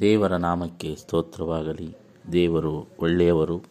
[0.00, 1.96] ದೇವರ ನಾಮಕ್ಕೆ ಸ್ತೋತ್ರವಾಗಲಿ.
[2.32, 3.62] ದೇವರು ಒಳ್ಳೆಯವರು.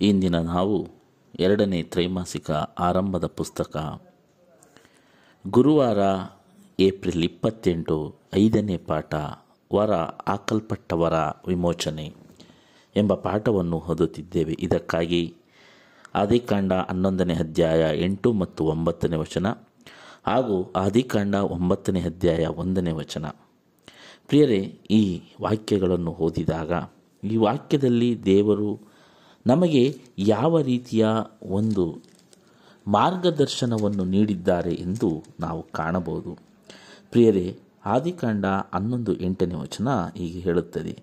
[0.00, 0.88] ಇಂದಿನ ನಾವು
[1.38, 4.02] ಎರಡನೇ ತ್ರೈಮಾಸಿಕ ಆರಂಭದ ಪುಸ್ತಕ.
[5.46, 5.98] ಗುರುವಾರ
[6.80, 9.14] ಏಪ್ರಿಲ್ ಇಪ್ಪತ್ತೆಂಟು ಐದನೇ ಪಾಠ,
[9.74, 9.92] ವರ
[10.28, 11.12] ಆಕಲ್ಪಟ್ಟವರ
[11.46, 12.14] ವಿಮೋಚನೆ
[12.96, 14.56] ಎಂಬ ಪಾಠವನ್ನು ಓದುತ್ತಿದ್ದೇವೆ.
[14.58, 15.34] ಇದಕ್ಕಾಗಿ
[16.14, 19.46] ಆದಿಕಾಂಡ ಹನ್ನೊಂದನೇ ಅಧ್ಯಾಯ ಎಂಟು ಮತ್ತು ಒಂಬತ್ತನೇ ವಚನ
[20.26, 23.24] ಹಾಗೂ ಆದಿಕಾಂಡ ಒಂಬತ್ತನೇ ಅಧ್ಯಾಯ ಒಂದನೇ ವಚನ.
[24.30, 24.58] ಪ್ರಿಯರೇ,
[24.90, 26.72] ಈ ವಾಕ್ಯಗಳನ್ನು ಓದಿದಾಗ
[27.24, 28.80] ಈ ವಾಕ್ಯದಲ್ಲಿ ದೇವರು
[29.46, 29.82] ನಮಗೆ
[30.18, 31.06] ಯಾವ ರೀತಿಯ
[31.50, 31.84] ಒಂದು
[32.86, 36.38] ಮಾರ್ಗದರ್ಶನವನ್ನು ನೀಡಿದ್ದಾರೆ ಎಂದು ನಾವು ಕಾಣಬಹುದು.
[37.10, 40.94] ಪ್ರಿಯರೇ, ಆದಿಕಾಂಡ ಹನ್ನೊಂದು ಎಂಟನೇ ವಚನ ಹೀಗೆ ಹೇಳುತ್ತದೆ,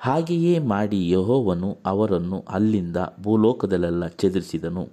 [0.00, 4.88] ಹಾಗೆಯೇ ಮಾಡಿ ಯಹೋವನು ಅವರನ್ನು ಅಲ್ಲಿಂದ ಭೂಲೋಕದಲ್ಲೆಲ್ಲ ಚದುರಿಸಿದನು.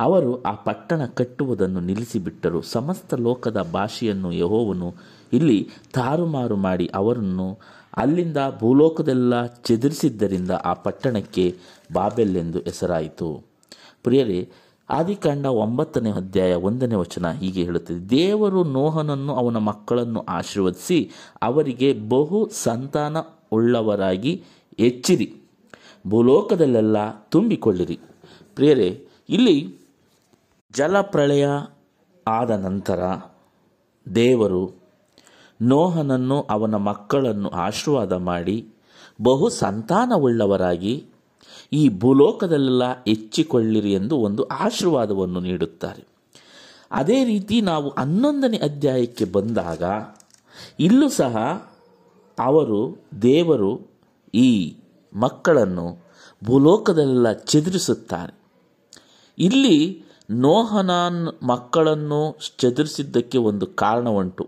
[0.00, 2.60] ಅವರು ಆ ಪಟ್ಟಣ ಕಟ್ಟುವುದನ್ನು ನಿಲ್ಲಿಸಿಬಿಟ್ಟರು.
[2.62, 4.88] ಸಮಸ್ತ ಲೋಕದ ಭಾಷೆಯನ್ನು ಯಹೋವನು
[5.34, 7.58] ಇಲ್ಲಿ ತಾರುಮಾರು ಮಾಡಿ ಅವರನ್ನು
[7.96, 11.56] ಅಲ್ಲಿಂದ ಭೂಲೋಕದೆಲ್ಲ ಚದುರಿಸಿದ್ದರಿಂದ ಆ ಪಟ್ಟಣಕ್ಕೆ
[11.92, 13.44] ಬಾಬೆಲ್ ಎಂದು ಹೆಸರಾಯಿತು.
[14.02, 14.48] ಪ್ರಿಯರೇ,
[14.90, 18.10] ಆದಿಕಾಂಡ ಒಂಬತ್ತನೇ ಅಧ್ಯಾಯ ಒಂದನೇ ವಚನ ಹೀಗೆ ಹೇಳುತ್ತದೆ.
[18.10, 21.10] ದೇವರು ನೋಹನನ್ನು ಅವನ ಮಕ್ಕಳನ್ನು ಆಶೀರ್ವದಿಸಿ
[21.42, 23.16] ಅವರಿಗೆ ಬಹು ಸಂತಾನ
[23.52, 24.44] ಉಳ್ಳವರಾಗಿ
[24.78, 25.34] ಹೆಚ್ಚಿರಿ.
[26.06, 26.96] ಭೂಲೋಕದಲ್ಲೆಲ್ಲ
[27.28, 28.00] ತುಂಬಿಕೊಳ್ಳಿರಿ.
[28.54, 29.78] ಪ್ರಿಯರೇ, ಇಲ್ಲಿ
[30.74, 31.46] ಜಲಪ್ರಳಯ
[32.28, 33.00] ಆದ ನಂತರ
[34.14, 34.83] ದೇವರು
[35.64, 38.68] ನೋಹನನ್ನು ಅವನ ಮಕ್ಕಳನ್ನು ಆಶೀರ್ವಾದ ಮಾಡಿ
[39.22, 41.04] ಬಹು ಸಂತಾನವುಳ್ಳವರಾಗಿ
[41.72, 46.04] ಈ ಭೂಲೋಕದಲ್ಲೆಲ್ಲ ಹೆಚ್ಚಿಕೊಳ್ಳಿರಿ ಎಂದು ಒಂದು ಆಶೀರ್ವಾದವನ್ನು ನೀಡುತ್ತಾರೆ.
[46.92, 49.82] ಅದೇ ರೀತಿ ನಾವು ಹನ್ನೊಂದನೇ ಅಧ್ಯಾಯಕ್ಕೆ ಬಂದಾಗ
[50.80, 51.36] ಇಲ್ಲೂ ಸಹ
[52.38, 53.72] ಅವರು ದೇವರು
[54.34, 54.76] ಈ
[55.12, 56.04] ಮಕ್ಕಳನ್ನು
[56.44, 58.34] ಭೂಲೋಕದಲ್ಲೆಲ್ಲ ಚದುರಿಸುತ್ತಾರೆ.
[59.38, 60.90] ಇಲ್ಲಿ ನೋಹನ
[61.42, 64.44] ಮಕ್ಕಳನ್ನು ಚದುರಿಸಿದ್ದಕ್ಕೆ ಒಂದು ಕಾರಣ ಉಂಟು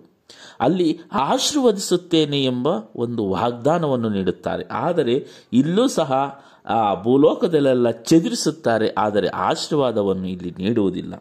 [0.61, 4.65] ಅಲ್ಲಿ ಆಶೀರ್ವದಿಸುತ್ತೇನೆ ಎಂಬ ಒಂದು ವಾಗ್ದಾನವನ್ನು ನೀಡುತ್ತಾರೆ.
[4.65, 8.89] ಆದರೆ ಇಲ್ಲೂ ಸಹ ಆ ಭೂಲೋಕದಲ್ಲೆಲ್ಲ ಚದುರಿಸುತ್ತಾರೆ.
[8.99, 11.15] ಆದರೆ ಆಶೀರ್ವಾದವನ್ನು ಇಲ್ಲಿ ನೀಡುವುದಿಲ್ಲ.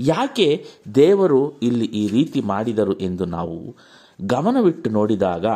[0.00, 3.76] ಯಾಕೆ ದೇವರು ಇಲ್ಲಿ ಈ ರೀತಿ ಮಾಡಿದರು ಎಂದು ನಾವು
[4.26, 5.46] ಗಮನವಿಟ್ಟು ನೋಡಿದಾಗ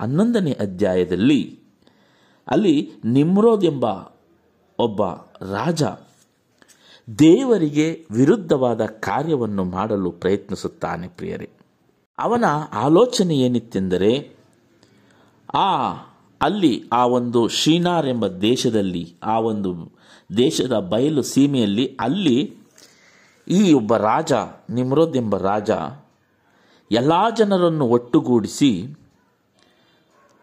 [0.00, 1.58] ಹನ್ನೊಂದನೇ ಅಧ್ಯಾಯದಲ್ಲಿ
[2.48, 3.84] ಅಲ್ಲಿ ನಿಮ್ರೋದ್ ಎಂಬ
[4.78, 5.02] ಒಬ್ಬ
[5.54, 5.82] ರಾಜ
[7.18, 11.50] ದೇವರಿಗೆ ವಿರುದ್ಧವಾದ ಕಾರ್ಯವನ್ನು ಮಾಡಲು ಪ್ರಯತ್ನಿಸುತ್ತಾನೆ ಪ್ರಿಯರೇ.
[12.18, 14.36] ಅವನ ಆಲೋಚನೆ ಏನಿತ್ತೆಂದರೆ,
[15.54, 15.92] ಆ,
[16.42, 19.92] ಅಲ್ಲಿ ಆ ಒಂದು ಶ್ರೀನಾರ್ ಎಂಬ ದೇಶದಲ್ಲಿ, ಆ ಒಂದು
[20.36, 22.56] ದೇಶದ ಬಯಲು ಸೀಮೆಯಲ್ಲಿ ಅಲ್ಲಿ
[23.48, 24.32] ಈ ಒಬ್ಬ ರಾಜ,
[24.70, 25.70] ನಿಮ್ರೋದ್ ಎಂಬ ರಾಜ,
[26.90, 28.98] ಎಲ್ಲ ಜನರನ್ನು ಒಟ್ಟುಗೂಡಿಸಿ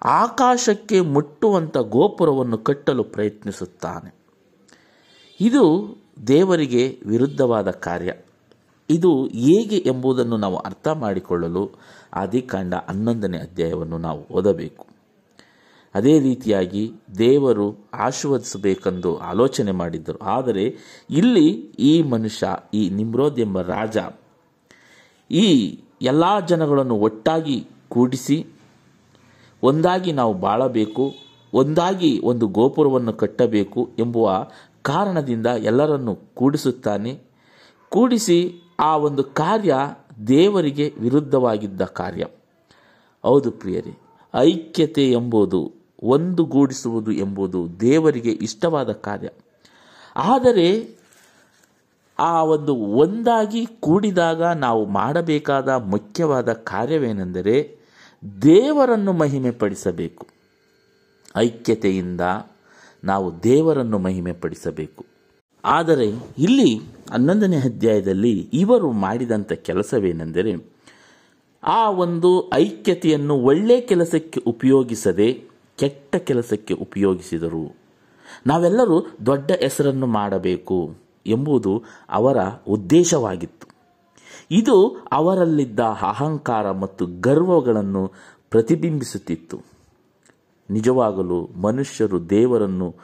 [0.04, 4.20] ಆಕಾಶಕ್ಕೆ ಮುಟ್ಟುವಂಥ ಗೋಪುರವನ್ನು ಕಟ್ಟಲು ಪ್ರಯತ್ನಿಸುತ್ತಾನೆ.
[5.42, 5.96] ಇದು
[6.28, 8.14] ದೇವರಿಗೆ ವಿರುದ್ಧವಾದ ಕಾರ್ಯ.
[8.90, 11.64] ಇದು ಹೇಗೆ ಎಂಬುದನ್ನು ನಾವು ಅರ್ಥ ಮಾಡಿಕೊಳ್ಳಲು
[12.14, 14.86] ಆದಿಕಾಂಡ ಹನ್ನೊಂದನೇ ಅಧ್ಯಾಯವನ್ನು ನಾವು ಓದಬೇಕು.
[15.96, 20.20] ಅದೇ ರೀತಿಯಾಗಿ ದೇವರು ಆಶೀರ್ವದಿಸಬೇಕೆಂದು ಆಲೋಚನೆ ಮಾಡಿದ್ದರು.
[20.22, 20.66] ಆದರೆ
[21.10, 21.48] ಇಲ್ಲಿ
[21.80, 23.98] ಈ ಮನುಷ್ಯ, ಈ ನಿಮ್ರೋದ್ ಎಂಬ ರಾಜ
[25.32, 25.48] ಈ
[26.02, 28.46] ಎಲ್ಲ ಜನಗಳನ್ನು ಒಟ್ಟಾಗಿ ಕೂಡಿಸಿ
[29.64, 31.14] ಒಂದಾಗಿ ನಾವು ಬಾಳಬೇಕು,
[31.54, 34.48] ಒಂದಾಗಿ ಒಂದು ಗೋಪುರವನ್ನು ಕಟ್ಟಬೇಕು ಎಂಬುವ
[34.82, 37.20] ಕಾರಣದಿಂದ ಎಲ್ಲರನ್ನು ಕೂಡಿಸುತ್ತಾನೆ.
[37.90, 38.40] ಕೂಡಿಸಿ
[38.80, 39.76] ಆ ಒಂದು ಕಾರ್ಯ
[40.28, 42.26] ದೇವರಿಗೆ ವಿರುದ್ಧವಾಗಿದ್ದ ಕಾರ್ಯ.
[43.24, 44.00] ಹೌದು ಪ್ರಿಯರೇ,
[44.36, 45.74] ಐಕ್ಯತೆ ಎಂಬುದು,
[46.04, 49.30] ಒಂದುಗೂಡಿಸುವುದು ಎಂಬುದು ದೇವರಿಗೆ ಇಷ್ಟವಾದ ಕಾರ್ಯ.
[50.16, 51.00] ಆದರೆ
[52.20, 57.80] ಆ ಒಂದು ಒಂದಾಗಿ ಕೂಡಿದಾಗ ನಾವು ಮಾಡಬೇಕಾದ ಮುಖ್ಯವಾದ ಕಾರ್ಯವೇನೆಂದರೆ
[58.42, 60.28] ದೇವರನ್ನು ಮಹಿಮೆಪಡಿಸಬೇಕು.
[61.38, 62.22] ಐಕ್ಯತೆಯಿಂದ
[63.04, 65.06] ನಾವು ದೇವರನ್ನು ಮಹಿಮೆಪಡಿಸಬೇಕು.
[65.66, 66.08] ಆದರೆ
[66.38, 70.72] ಇಲ್ಲಿ ಹನ್ನೊಂದನೇ ಅಧ್ಯಾಯದಲ್ಲಿ ಇವರು ಮಾಡಿದಂಥ ಕೆಲಸವೇನೆಂದರೆ,
[71.64, 75.44] ಆ ಒಂದು ಐಕ್ಯತೆಯನ್ನು ಒಳ್ಳೆ ಕೆಲಸಕ್ಕೆ ಉಪಯೋಗಿಸದೆ
[75.78, 77.76] ಕೆಟ್ಟ ಕೆಲಸಕ್ಕೆ ಉಪಯೋಗಿಸಿದರು.
[78.48, 82.38] ನಾವೆಲ್ಲರೂ ದೊಡ್ಡ ಹೆಸರನ್ನು ಮಾಡಬೇಕು ಎಂಬುದು ಅವರ
[82.68, 83.68] ಉದ್ದೇಶವಾಗಿತ್ತು.
[84.52, 88.12] ಇದು ಅವರಲ್ಲಿದ್ದ ಅಹಂಕಾರ ಮತ್ತು ಗರ್ವಗಳನ್ನು
[88.50, 89.62] ಪ್ರತಿಬಿಂಬಿಸುತ್ತಿತ್ತು.
[90.70, 92.96] ನಿಜವಾಗಲು ಮನುಷ್ಯರು ದೇವರನ್ನು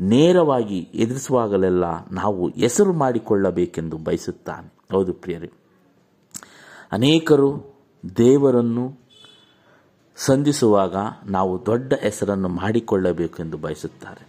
[0.00, 4.72] ನೇರವಾಗಿ ಎದುರಿಸುವಾಗಲೆಲ್ಲ ನಾವು ಹೆಸರು ಮಾಡಿಕೊಳ್ಳಬೇಕೆಂದು ಬಯಸುತ್ತಾನೆ.
[4.92, 5.50] ಹೌದು ಪ್ರಿಯರೇ.
[6.92, 7.76] ಅನೇಕರು
[8.16, 8.98] ದೇವರನ್ನು
[10.16, 14.26] ಸಂಧಿಸುವಾಗ ನಾವು ದೊಡ್ಡ ಹೆಸರನ್ನು ಮಾಡಿಕೊಳ್ಳಬೇಕೆಂದು ಬಯಸುತ್ತಾರೆ.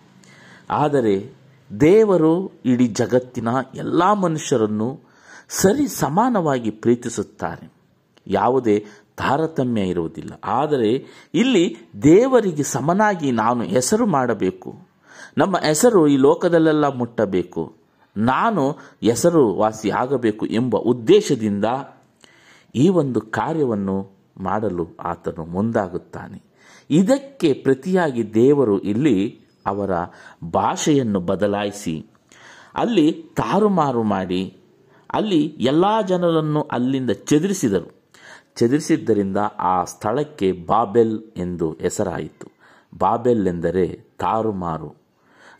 [0.70, 1.34] ಆದರೆ
[1.80, 5.00] ದೇವರು ಇಡೀ ಜಗತ್ತಿನ ಎಲ್ಲ ಮನುಷ್ಯರನ್ನು
[5.50, 7.74] ಸರಿ ಸಮಾನವಾಗಿ ಪ್ರೀತಿಸುತ್ತಾರೆ.
[8.28, 8.86] ಯಾವುದೇ
[9.18, 10.34] ತಾರತಮ್ಯ ಇರುವುದಿಲ್ಲ.
[10.44, 14.91] ಆದರೆ ಇಲ್ಲಿ ದೇವರಿಗೆ ಸಮನಾಗಿ ನಾನು ಹೆಸರು ಮಾಡಬೇಕು.
[15.38, 17.76] ನಮ್ಮ ಹೆಸರು ಈ ಲೋಕದಲ್ಲೆಲ್ಲ ಮುಟ್ಟಬೇಕು.
[18.18, 21.66] ನಾನು ಹೆಸರು ವಾಸಿಯಾಗಬೇಕು ಎಂಬ ಉದ್ದೇಶದಿಂದ
[22.76, 26.44] ಈ ಒಂದು ಕಾರ್ಯವನ್ನು ಮಾಡಲು ಆತನು ಮುಂದಾಗುತ್ತಾನೆ.
[26.90, 29.92] ಇದಕ್ಕೆ ಪ್ರತಿಯಾಗಿ ದೇವರು ಇಲ್ಲಿ ಅವರ
[30.44, 32.06] ಭಾಷೆಯನ್ನು ಬದಲಾಯಿಸಿ,
[32.76, 34.58] ಅಲ್ಲಿ ತಾರುಮಾರು ಮಾಡಿ,
[35.12, 38.02] ಅಲ್ಲಿ ಎಲ್ಲ ಜನರನ್ನು ಅಲ್ಲಿಂದ ಚದುರಿಸಿದರು.
[38.56, 42.48] ಚದುರಿಸಿದ್ದರಿಂದ ಆ ಸ್ಥಳಕ್ಕೆ ಬಾಬೆಲ್ ಎಂದು ಹೆಸರಾಯಿತು.
[42.98, 43.88] ಬಾಬೆಲ್ ಎಂದರೆ
[44.20, 45.01] ತಾರುಮಾರು.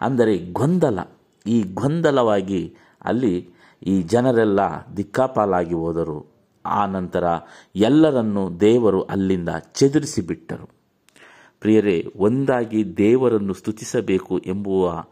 [0.02, 1.00] ಅಂದರೆ ಗೊಂದಲ.
[1.46, 3.50] ಈ ಗೊಂದಲವಾಗಿ ಅಲ್ಲಿ
[3.86, 4.60] ಈ ಜನರೆಲ್ಲ
[4.98, 6.32] ದಿಕ್ಕಾಪಾಲಾಗಿ ಹೋದರು.
[6.66, 7.24] ಆ ನಂತರ
[7.76, 10.70] ಎಲ್ಲರನ್ನು ದೇವರು ಅಲ್ಲಿಂದ ಚದುರಿಸಿಬಿಟ್ಟರು.
[11.60, 15.04] ಪ್ರಿಯರೇ, ಒಂದಾಗಿ ದೇವರನ್ನು ಸ್ತುತಿಸಬೇಕು ಎಂಬುವ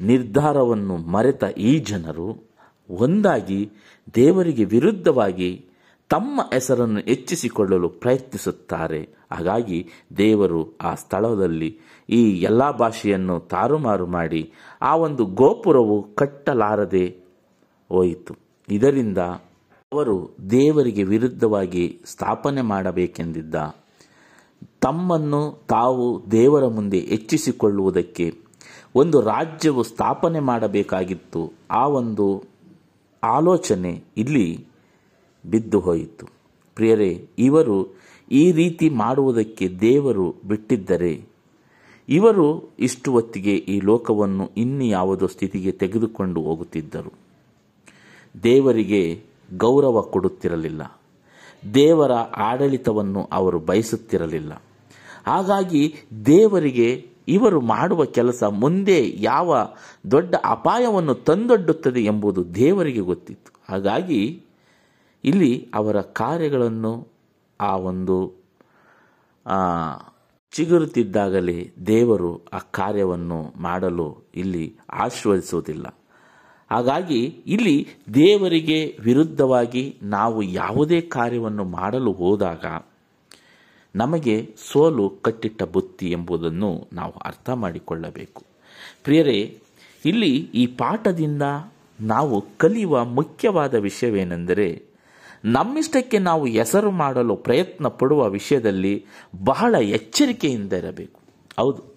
[0.00, 2.50] ನಿರ್ಧಾರವನ್ನು ಮರೆತ ಈ ಜನರು
[2.90, 3.70] ಒಂದಾಗಿ
[4.14, 5.66] ದೇವರಿಗೆ ವಿರುದ್ಧವಾಗಿ
[6.08, 9.08] ತಮ್ಮ ಹೆಸರನ್ನು ಹೆಚ್ಚಿಸಿಕೊಳ್ಳಲು ಪ್ರಯತ್ನಿಸುತ್ತಾರೆ.
[9.32, 9.86] ಹಾಗಾಗಿ
[10.16, 11.78] ದೇವರು ಆ ಸ್ಥಳದಲ್ಲಿ
[12.10, 14.52] ಈ ಎಲ್ಲ ಭಾಷೆಯನ್ನು ತಾರುಮಾರು ಮಾಡಿ
[14.82, 17.16] ಆ ಒಂದು ಗೋಪುರವು ಕಟ್ಟಲಾರದೆ
[17.88, 18.34] ಹೋಯಿತು.
[18.68, 19.18] ಇದರಿಂದ
[19.92, 23.54] ಅವರು ದೇವರಿಗೆ ವಿರುದ್ಧವಾಗಿ ಸ್ಥಾಪನೆ ಮಾಡಬೇಕೆಂದಿದ್ದ
[24.80, 28.38] ತಮ್ಮನ್ನು ತಾವು ದೇವರ ಮುಂದೆ ಹೆಚ್ಚಿಸಿಕೊಳ್ಳುವುದಕ್ಕೆ
[28.94, 31.52] ಒಂದು ರಾಜ್ಯವು ಸ್ಥಾಪನೆ ಮಾಡಬೇಕಾಗಿತ್ತು.
[31.70, 32.44] ಆ ಒಂದು
[33.22, 34.66] ಆಲೋಚನೆ ಇಲ್ಲಿ
[35.50, 36.26] ಬಿದ್ದು ಹೋಯಿತು.
[36.74, 37.96] ಪ್ರಿಯರೇ, ಇವರು
[38.32, 41.24] ಈ ರೀತಿ ಮಾಡುವುದಕ್ಕೆ ದೇವರು ಬಿಟ್ಟಿದ್ದರೆ
[42.08, 47.12] ಇವರು ಇಷ್ಟು ಹೊತ್ತಿಗೆ ಈ ಲೋಕವನ್ನು ಇನ್ನು ಯಾವುದೋ ಸ್ಥಿತಿಗೆ ತೆಗೆದುಕೊಂಡು ಹೋಗುತ್ತಿದ್ದರು.
[48.42, 49.22] ದೇವರಿಗೆ
[49.56, 51.00] ಗೌರವ ಕೊಡುತ್ತಿರಲಿಲ್ಲ.
[51.74, 54.62] ದೇವರ ಆಡಳಿತವನ್ನು ಅವರು ಬಯಸುತ್ತಿರಲಿಲ್ಲ.
[55.26, 55.94] ಹಾಗಾಗಿ
[56.26, 59.56] ದೇವರಿಗೆ ಇವರು ಮಾಡುವ ಕೆಲಸ ಮುಂದೆ ಯಾವ
[60.10, 63.62] ದೊಡ್ಡ ಅಪಾಯವನ್ನು ತಂದೊಡ್ಡುತ್ತದೆ ಎಂಬುದು ದೇವರಿಗೆ ಗೊತ್ತಿತ್ತು.
[63.68, 64.42] ಹಾಗಾಗಿ
[65.24, 67.11] ಇಲ್ಲಿ ಅವರ ಕಾರ್ಯಗಳನ್ನು
[67.62, 68.16] ಆ ಒಂದು
[70.52, 75.86] ಚಿಗುರುತ್ತಿದ್ದಾಗಲೇ ದೇವರು ಆ ಕಾರ್ಯವನ್ನು ಮಾಡಲು ಇಲ್ಲಿ ಆಶೀರ್ವದಿಸುವುದಿಲ್ಲ.
[76.70, 77.76] ಹಾಗಾಗಿ ಇಲ್ಲಿ
[78.14, 82.64] ದೇವರಿಗೆ ವಿರುದ್ಧವಾಗಿ ನಾವು ಯಾವುದೇ ಕಾರ್ಯವನ್ನು ಮಾಡಲು ಹೋದಾಗ
[83.96, 84.36] ನಮಗೆ
[84.72, 88.42] ಸೋಲು ಕಟ್ಟಿಟ್ಟ ಬುತ್ತಿ ಎಂಬುದನ್ನು ನಾವು ಅರ್ಥ ಮಾಡಿಕೊಳ್ಳಬೇಕು.
[89.04, 89.40] ಪ್ರಿಯರೇ,
[90.04, 91.42] ಇಲ್ಲಿ ಈ ಪಾಠದಿಂದ
[92.00, 94.68] ನಾವು ಕಲಿಯುವ ಮುಖ್ಯವಾದ ವಿಷಯವೇನೆಂದರೆ
[95.44, 99.04] ನಮ್ಮಿಷ್ಟಕ್ಕೆ ನಾವು ಹೆಸರು ಮಾಡಲು ಪ್ರಯತ್ನ ಪಡುವ ವಿಷಯದಲ್ಲಿ
[99.44, 101.20] ಬಹಳ ಎಚ್ಚರಿಕೆಯಿಂದ ಇರಬೇಕು.
[101.58, 101.92] ಹೌದು.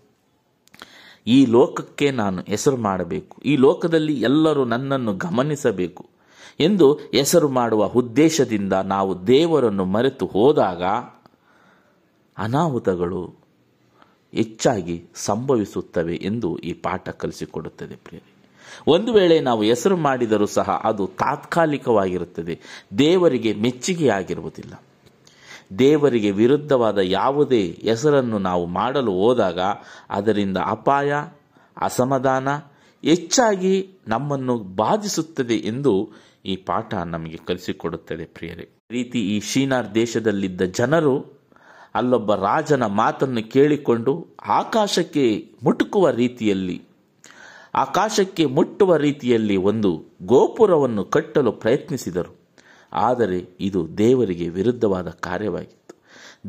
[1.28, 3.42] ಈ ಲೋಕಕ್ಕೆ ನಾನು ಹೆಸರು ಮಾಡಬೇಕು.
[3.42, 6.10] ಈ ಲೋಕದಲ್ಲಿ ಎಲ್ಲರೂ ನನ್ನನ್ನು ಗಮನಿಸಬೇಕು
[6.60, 10.84] ಎಂದು ಹೆಸರು ಮಾಡುವ ಉದ್ದೇಶದಿಂದ ನಾವು ದೇವರನ್ನು ಮರೆತು ಹೋದಾಗ
[12.38, 13.36] ಅನಾಹುತಗಳು
[14.34, 18.35] ಹೆಚ್ಚಾಗಿ ಸಂಭವಿಸುತ್ತವೆ ಎಂದು ಈ ಪಾಠ ಕಲಿಸಿಕೊಡುತ್ತದೆ ಪ್ರಿಯರೇ.
[18.88, 22.60] ಒಂದು ವೇಳೆ ನಾವು ಹೆಸರು ಮಾಡಿದರೂ ಸಹ ಅದು ತಾತ್ಕಾಲಿಕವಾಗಿರುತ್ತದೆ.
[22.98, 24.74] ದೇವರಿಗೆ ಮೆಚ್ಚುಗೆಯಾಗಿರುವುದಿಲ್ಲ
[25.80, 29.60] ದೇವರಿಗೆ ವಿರುದ್ಧವಾದ ಯಾವುದೇ ಹೆಸರನ್ನು ನಾವು ಮಾಡಲು ಹೋದಾಗ
[30.10, 31.14] ಅದರಿಂದ ಅಪಾಯ,
[31.82, 32.48] ಅಸಮಾಧಾನ
[33.04, 35.94] ಹೆಚ್ಚಾಗಿ ನಮ್ಮನ್ನು ಬಾಧಿಸುತ್ತದೆ ಎಂದು
[36.46, 38.70] ಈ ಪಾಠ ನಮಗೆ ಕಲಿಸಿಕೊಡುತ್ತದೆ ಪ್ರಿಯರೇ.
[38.92, 41.16] ರೀತಿ ಈ ಶೀನಾರ್ ದೇಶದಲ್ಲಿದ್ದ ಜನರು
[41.96, 45.26] ಅಲ್ಲೊಬ್ಬ ರಾಜನ ಮಾತನ್ನು ಕೇಳಿಕೊಂಡು ಆಕಾಶಕ್ಕೆ
[45.64, 46.82] ಮುಟುಕುವ ರೀತಿಯಲ್ಲಿ
[47.76, 52.36] ಆಕಾಶಕ್ಕೆ ಮುಟ್ಟುವ ರೀತಿಯಲ್ಲಿ ಒಂದು ಗೋಪುರವನ್ನು ಕಟ್ಟಲು ಪ್ರಯತ್ನಿಸಿದರು.
[52.94, 55.96] ಆದರೆ ಇದು ದೇವರಿಗೆ ವಿರುದ್ಧವಾದ ಕಾರ್ಯವಾಗಿತ್ತು.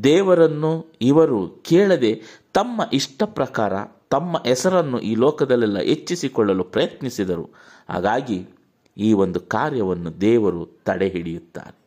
[0.04, 3.72] ದೇವರನ್ನು ಇವರು ಕೇಳದೆ ತಮ್ಮ ಇಷ್ಟ ಪ್ರಕಾರ
[4.10, 7.50] ತಮ್ಮ ಹೆಸರನ್ನು ಈ ಲೋಕದಲ್ಲೆಲ್ಲ ಹೆಚ್ಚಿಸಿಕೊಳ್ಳಲು ಪ್ರಯತ್ನಿಸಿದರು.
[7.88, 8.48] ಹಾಗಾಗಿ
[8.96, 11.85] ಈ ಒಂದು ಕಾರ್ಯವನ್ನು ದೇವರು ತಡೆ ಹಿಡಿಯುತ್ತಾರೆ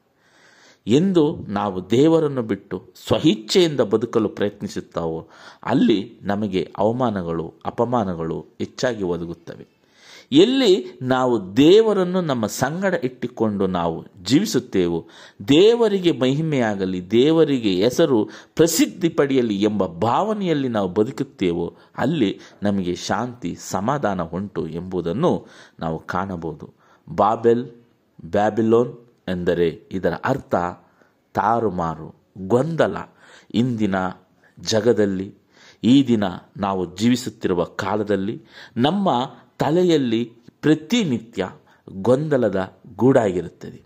[0.87, 5.27] ಎಂದು ನಾವು ದೇವರನ್ನು ಬಿಟ್ಟು ಸ್ವಇಚ್ಛೆಯಿಂದ ಬದುಕಲು ಪ್ರಯತ್ನಿಸುತ್ತಾವೋ,
[5.63, 9.79] ಅಲ್ಲಿ ನಮಗೆ ಅವಮಾನಗಳು, ಅಪಮಾನಗಳು ಹೆಚ್ಚಾಗಿ ಒದಗುತ್ತವೆ.
[10.31, 15.07] ಎಲ್ಲಿ ನಾವು ದೇವರನ್ನು ನಮ್ಮ ಸಂಗಡ ಇಟ್ಟುಕೊಂಡು ನಾವು ಜೀವಿಸುತ್ತೇವೋ,
[15.47, 24.67] ದೇವರಿಗೆ ಮಹಿಮೆಯಾಗಲಿ, ದೇವರಿಗೆ ಹೆಸರು ಪ್ರಸಿದ್ಧಿ ಪಡೆಯಲಿ ಎಂಬ ಭಾವನೆಯಲ್ಲಿ ನಾವು ಬದುಕುತ್ತೇವೋ, ಅಲ್ಲಿ ನಮಗೆ ಶಾಂತಿ, ಸಮಾಧಾನ ಉಂಟು
[24.67, 25.45] ಎಂಬುದನ್ನು
[25.79, 26.69] ನಾವು ಕಾಣಬಹುದು.
[27.15, 27.65] ಬಾಬೆಲ್,
[28.25, 30.55] ಬ್ಯಾಬಿಲೋನ್ ಎಂದರೆ ಇದರ ಅರ್ಥ
[31.33, 32.15] ತಾರುಮಾರು,
[32.47, 32.97] ಗೊಂದಲ.
[33.53, 33.95] ಇಂದಿನ
[34.59, 35.33] ಜಗದಲ್ಲಿ,
[35.83, 36.23] ಈ ದಿನ
[36.57, 38.43] ನಾವು ಜೀವಿಸುತ್ತಿರುವ ಕಾಲದಲ್ಲಿ
[38.77, 39.09] ನಮ್ಮ
[39.59, 41.49] ತಲೆಯಲ್ಲಿ ಪ್ರತಿನಿತ್ಯ
[41.91, 43.81] ಗೊಂದಲದ ಗೂಡಾಗಿರುತ್ತದೆ.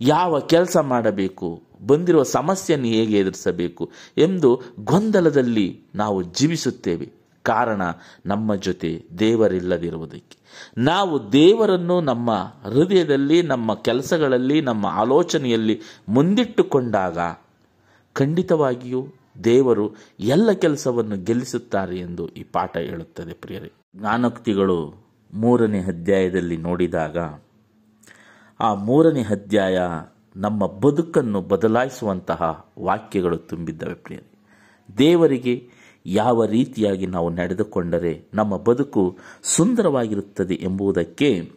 [0.00, 7.15] ಯಾವ ಕೆಲಸ ಮಾಡಬೇಕು, ಬಂದಿರುವ ಸಮಸ್ಯೆಯನ್ನು ಹೇಗೆ ಎದುರಿಸಬೇಕು ಎಂದು ಗೊಂದಲದಲ್ಲಿ ನಾವು ಜೀವಿಸುತ್ತೇವೆ.
[7.46, 7.82] ಕಾರಣ
[8.26, 10.38] ನಮ್ಮ ಜೊತೆ ದೇವರಿಲ್ಲದಿರುವುದಕ್ಕೆ.
[10.78, 12.30] ನಾವು ದೇವರನ್ನು ನಮ್ಮ
[12.62, 17.18] ಹೃದಯದಲ್ಲಿ, ನಮ್ಮ ಕೆಲಸಗಳಲ್ಲಿ, ನಮ್ಮ ಆಲೋಚನೆಯಲ್ಲಿ ಮುಂದಿಟ್ಟುಕೊಂಡಾಗ
[18.12, 19.06] ಖಂಡಿತವಾಗಿಯೂ
[19.44, 23.72] ದೇವರು ಎಲ್ಲ ಕೆಲಸವನ್ನು ಗೆಲ್ಲಿಸುತ್ತಾರೆ ಎಂದು ಈ ಪಾಠ ಹೇಳುತ್ತದೆ ಪ್ರಿಯರೇ.
[23.96, 27.18] ಜ್ಞಾನೋಕ್ತಿಗಳು ಮೂರನೇ ಅಧ್ಯಾಯದಲ್ಲಿ ನೋಡಿದಾಗ
[28.60, 29.78] ಆ ಮೂರನೇ ಅಧ್ಯಾಯ
[30.36, 34.26] ನಮ್ಮ ಬದುಕನ್ನು ಬದಲಾಯಿಸುವಂತಹ ವಾಕ್ಯಗಳು ತುಂಬಿದ್ದವೆ ಪ್ರಿಯರೇ.
[34.98, 35.75] ದೇವರಿಗೆ
[36.06, 41.52] ಯಾವ ರೀತಿಯಾಗಿ ನಾವು ನಡೆದುಕೊಂಡರೆ ನಮ್ಮ ಬದುಕು ಸುಂದರವಾಗಿರುತ್ತದೆ ಎಂಬುದಕ್ಕೆ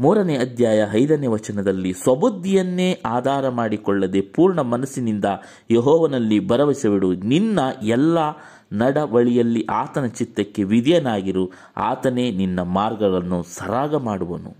[0.00, 5.24] ಮೂರನೇ ಅಧ್ಯಾಯ ಐದನೇ ವಚನದಲ್ಲಿ ಸ್ವಬುದ್ಧಿಯನ್ನೇ ಆಧಾರ ಮಾಡಿಕೊಳ್ಳದೆ ಪೂರ್ಣ ಮನಸ್ಸಿನಿಂದ
[5.70, 8.18] ಯಹೋವನಲ್ಲಿ ಭರವಸೆವಿಡು ನಿನ್ನ ಎಲ್ಲ
[8.72, 11.50] ನಡವಳಿಯಲ್ಲಿ ಆತನ ಚಿತ್ತಕ್ಕೆ ವಿಧಿಯನಾಗಿರು.
[11.76, 14.56] ಆತನೇ ನಿನ್ನ ಮಾರ್ಗಗಳನ್ನು ಸರಾಗ ಮಾಡುವನು.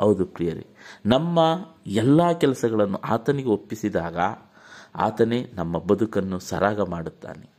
[0.00, 0.66] ಹೌದು ಪ್ರಿಯರೇ,
[1.06, 1.40] ನಮ್ಮ
[1.86, 4.16] ಎಲ್ಲ ಕೆಲಸಗಳನ್ನು ಆತನಿಗೆ ಒಪ್ಪಿಸಿದಾಗ
[4.94, 7.58] ಆತನೇ ನಮ್ಮ ಬದುಕನ್ನು ಸರಾಗ ಮಾಡುತ್ತಾನೆ.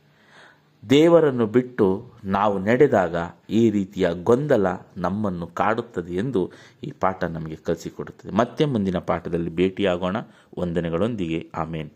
[0.90, 3.16] ದೇವರನ್ನು ಬಿಟ್ಟು ನಾವು ನಡೆದಾಗ
[3.50, 6.50] ಈ ರೀತಿಯ ಗೊಂದಲ ನಮ್ಮನ್ನು ಕಾಡುತ್ತದೆ ಎಂದು
[6.84, 8.32] ಈ ಪಾಠ ನಮಗೆ ಕಲಿಸಿಕೊಡುತ್ತದೆ.
[8.32, 10.16] ಮತ್ತೆ ಮುಂದಿನ ಪಾಠದಲ್ಲಿ ಭೇಟಿಯಾಗೋಣ.
[10.58, 11.50] ವಂದನೆಗಳೊಂದಿಗೆ.
[11.54, 11.90] ಆಮೇನ್.